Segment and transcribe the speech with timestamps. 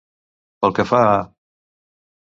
[0.65, 1.15] Pel que fa a.